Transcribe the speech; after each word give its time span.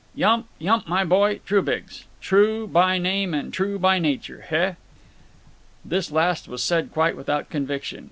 "Yump. 0.15 0.47
Yump, 0.57 0.89
my 0.89 1.03
boy. 1.03 1.39
Trubiggs. 1.45 2.05
Tru 2.21 2.65
by 2.65 2.97
name 2.97 3.35
and 3.35 3.53
true 3.53 3.77
by 3.77 3.99
nature. 3.99 4.41
Heh?" 4.49 4.73
This 5.85 6.09
last 6.11 6.47
was 6.47 6.63
said 6.63 6.91
quite 6.91 7.15
without 7.15 7.51
conviction. 7.51 7.99